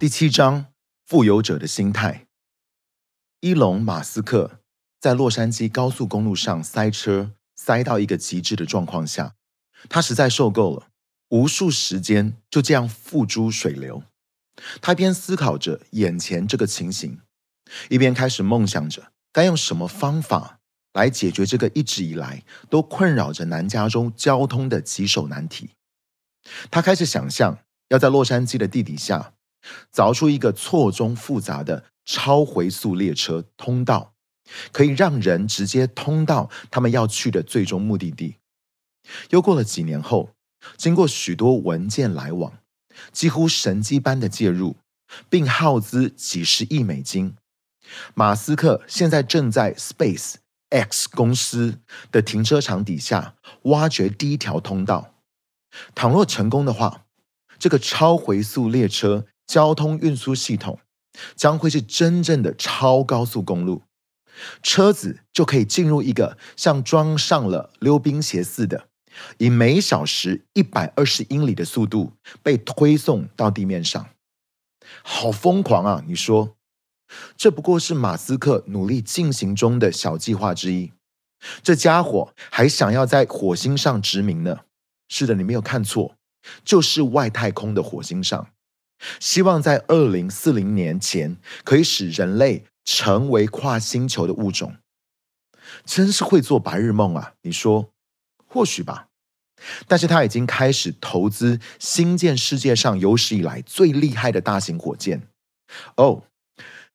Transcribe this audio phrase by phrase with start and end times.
[0.00, 0.72] 第七章：
[1.04, 2.26] 富有者的心态。
[3.40, 4.62] 伊隆·马斯克
[4.98, 9.34] 在洛杉矶高速公路上塞车，塞到一个极致的状况下，
[9.90, 10.86] 他实在受够了，
[11.28, 14.02] 无数时间就这样付诸水流。
[14.80, 17.20] 他一边思考着眼前这个情形，
[17.90, 20.60] 一边开始梦想着该用什么方法
[20.94, 25.72] 来解决这个一直以来都困扰着南加州交通的棘手难题。
[26.70, 27.58] 他开始想象
[27.90, 29.34] 要在洛杉矶的地底下。
[29.92, 34.14] 凿出一个错综复杂的超回速列车通道，
[34.72, 38.36] 可以让人直接通到他们要去的最终目的地。
[39.30, 40.30] 又过了几年后，
[40.76, 42.58] 经过许多文件来往，
[43.12, 44.76] 几乎神迹般的介入，
[45.28, 47.34] 并耗资几十亿美金，
[48.14, 50.34] 马斯克现在正在 Space
[50.70, 55.14] X 公司的停车场底下挖掘第一条通道。
[55.94, 57.04] 倘若成功的话，
[57.58, 59.26] 这个超回速列车。
[59.50, 60.78] 交通运输系统
[61.34, 63.82] 将会是真正的超高速公路，
[64.62, 68.86] 车子就可以进入一个像装上了溜冰鞋似的，
[69.38, 72.12] 以每小时一百二十英里的速度
[72.44, 74.08] 被推送到地面上。
[75.02, 76.04] 好疯狂啊！
[76.06, 76.54] 你说，
[77.36, 80.92] 这不过是马斯克努力进行中的小计划之一。
[81.60, 84.60] 这家伙还想要在火星上殖民呢。
[85.08, 86.14] 是的，你没有看错，
[86.64, 88.46] 就是外太空的火星上。
[89.18, 94.76] 希望在二零四零年前可以使人类成为跨星球的物种，
[95.84, 97.34] 真是会做白日梦啊！
[97.42, 97.90] 你说，
[98.46, 99.06] 或许吧。
[99.86, 105.28] 但是他已经开始投资新建世界上有史以来最厉害的大型火箭。
[105.96, 106.24] 哦，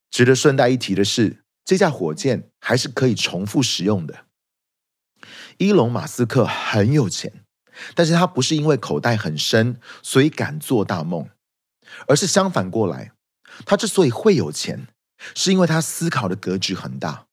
[0.09, 4.25] 值得顺带一提的是，这架火箭还是可以重复使用的。
[5.58, 7.31] 伊隆·马斯克很有钱，
[7.94, 11.30] 但是他不是因为口袋很深，所以敢做大梦。
[12.08, 13.11] 而是相反过来，
[13.66, 14.88] 他之所以会有钱，
[15.34, 17.28] 是因为他思考的格局很大。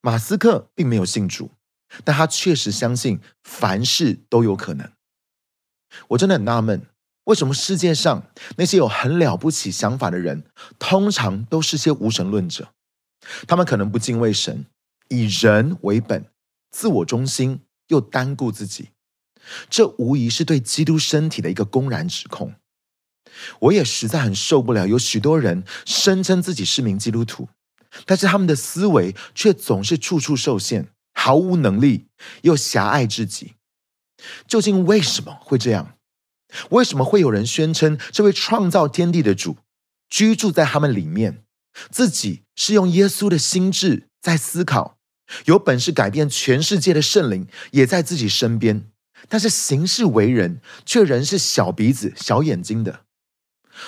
[0.00, 1.50] 马斯克并没有信主，
[2.04, 4.92] 但他确实相信凡事都有可能。
[6.08, 6.86] 我真的很纳闷，
[7.24, 10.44] 为什么世界上那些有很了不起想法的人，
[10.78, 12.72] 通常都是些无神论者？
[13.46, 14.66] 他们可能不敬畏神，
[15.08, 16.26] 以人为本，
[16.70, 18.90] 自我中心又单顾自己。
[19.70, 22.54] 这无疑是对基督身体的一个公然指控。
[23.60, 27.48] 我也实在很受不了，有许多人声称自己是名基督徒，
[28.06, 32.06] 但是他们的思维却总是处处受限，毫无能力，
[32.42, 33.54] 又狭隘至极。
[34.46, 35.96] 究竟为什么会这样？
[36.70, 39.56] 为什么会有人宣称这位创造天地的主
[40.08, 41.42] 居住在他们里面，
[41.90, 44.96] 自己是用耶稣的心智在思考，
[45.46, 48.86] 有本事改变全世界的圣灵也在自己身边，
[49.28, 53.00] 但是行事为人却仍是小鼻子小眼睛的？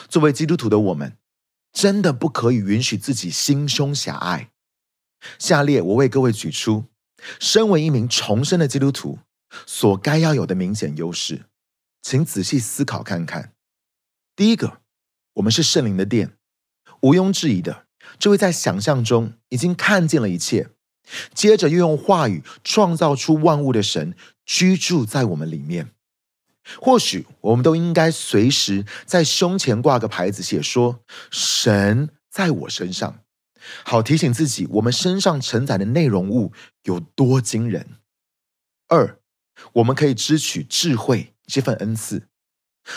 [0.09, 1.17] 作为基督徒的我们，
[1.73, 4.51] 真的不可以允许自己心胸狭隘。
[5.39, 6.85] 下列我为各位举出，
[7.41, 9.19] 身为一名重生的基督徒
[9.67, 11.47] 所该要有的明显优势，
[12.03, 13.53] 请仔细思考看看。
[14.35, 14.81] 第一个，
[15.35, 16.37] 我们是圣灵的殿，
[17.01, 17.87] 毋庸置疑的，
[18.19, 20.69] 这位在想象中已经看见了一切，
[21.33, 24.15] 接着又用话语创造出万物的神，
[24.45, 25.96] 居住在我们里面。
[26.81, 31.01] 或许我们都应该随时在胸前挂个牌子，写说
[31.31, 33.21] “神在我身上”，
[33.85, 37.87] 好提醒自己我们身上承载的内容物有多惊人。
[38.89, 39.19] 二，
[39.75, 42.29] 我们可以支取智慧这份恩赐，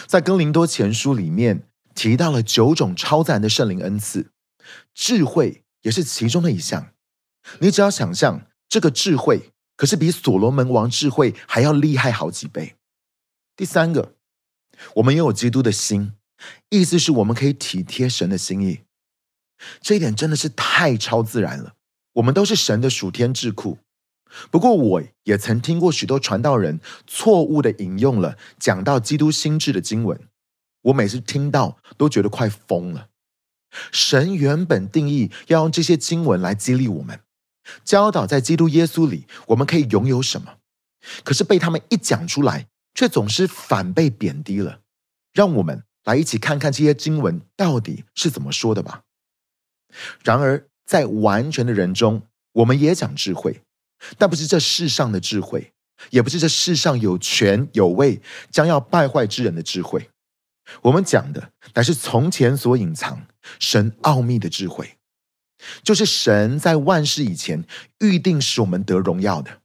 [0.08, 4.32] 在哥林多前书里面提到了九种超自然的圣灵恩赐，
[4.94, 6.94] 智慧也是其中的一项。
[7.60, 12.76] 你只要想象，这个智慧可是比所罗门王智慧还要厉害好几倍。
[13.60, 14.14] 第三个，
[14.96, 16.14] 我们拥有基督的心，
[16.70, 18.84] 意思是我们可以体贴神的心意。
[19.82, 21.74] 这一点真的是太超自然了。
[22.14, 23.78] 我们都是神的属天智库。
[24.50, 30.18] 不过，我也曾听过许多传道人错误的引用了讲到基督心智的经文。
[30.84, 33.10] 我每次听到都觉得快疯了。
[33.92, 37.20] 神原本定义要用这些经文来激励我们，
[37.84, 40.60] 教导在基督耶稣里我们可以拥有什么。
[41.26, 42.68] 可是被他们一讲出来。
[43.00, 44.82] 却总是反被贬低了。
[45.32, 49.04] 让我们来一起看看这些经文到底是怎么说的吧。
[50.22, 53.62] 然而，在完全的人中，我们也讲智慧，
[54.18, 55.72] 但不是这世上的智慧，
[56.10, 60.10] 也不是这世上有权有位将要败坏之人的智慧。
[60.82, 63.26] 我们讲的乃是从前所隐藏
[63.60, 64.98] 神奥秘的智慧，
[65.84, 67.64] 就是神在万事以前
[68.00, 69.59] 预定使我们得荣耀的。